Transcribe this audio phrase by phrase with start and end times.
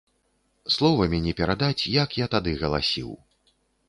[0.75, 3.13] Словамі не перадаць, як я тады галасіў!